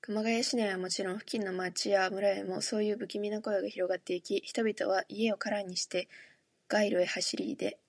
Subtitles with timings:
[0.00, 6.08] 熊谷市内はもちろん、付近の町や村へも、そういうぶきみな声がひろがっていき、人々は家をからにして、
[6.68, 7.80] 街路へ走りいで、